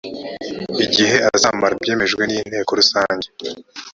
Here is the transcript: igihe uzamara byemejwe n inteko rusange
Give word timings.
igihe 0.85 1.17
uzamara 1.35 1.73
byemejwe 1.81 2.23
n 2.25 2.31
inteko 2.39 2.71
rusange 2.79 3.27